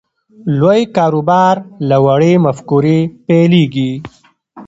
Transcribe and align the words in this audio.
لوی 0.59 0.81
کاروبار 0.95 1.55
له 1.89 1.97
وړې 2.05 2.33
مفکورې 2.45 2.99
پیلېږي 3.27 3.91